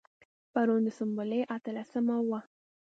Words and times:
پرون 0.53 0.81
د 0.85 0.87
سنبلې 0.97 1.41
اتلسمه 1.55 2.17
وه. 2.29 2.39